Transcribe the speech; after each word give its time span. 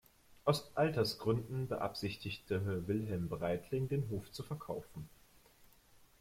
Aus 0.45 0.75
Altersgründen 0.75 1.67
beabsichtigte 1.67 2.87
Wilhelm 2.87 3.29
Breitling, 3.29 3.87
den 3.87 4.09
Hof 4.09 4.31
zu 4.31 4.41
verkaufen. 4.41 5.07